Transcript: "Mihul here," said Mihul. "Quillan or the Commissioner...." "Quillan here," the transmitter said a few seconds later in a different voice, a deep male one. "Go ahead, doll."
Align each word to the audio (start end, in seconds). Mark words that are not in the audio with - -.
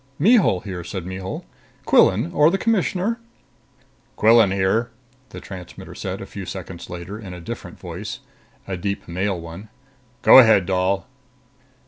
"Mihul 0.17 0.61
here," 0.61 0.83
said 0.83 1.05
Mihul. 1.05 1.45
"Quillan 1.85 2.31
or 2.33 2.49
the 2.49 2.57
Commissioner...." 2.57 3.19
"Quillan 4.15 4.49
here," 4.51 4.89
the 5.29 5.39
transmitter 5.39 5.93
said 5.93 6.21
a 6.21 6.25
few 6.25 6.43
seconds 6.43 6.89
later 6.89 7.19
in 7.19 7.35
a 7.35 7.39
different 7.39 7.77
voice, 7.79 8.21
a 8.67 8.75
deep 8.77 9.07
male 9.07 9.39
one. 9.39 9.69
"Go 10.23 10.39
ahead, 10.39 10.65
doll." 10.65 11.07